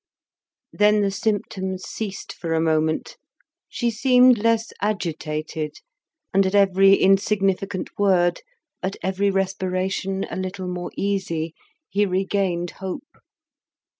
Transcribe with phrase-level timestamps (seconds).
[0.73, 3.17] Then the symptoms ceased for a moment;
[3.69, 5.75] she seemed less agitated;
[6.33, 8.41] and at every insignificant word,
[8.81, 11.53] at every respiration a little more easy,
[11.87, 13.19] he regained hope.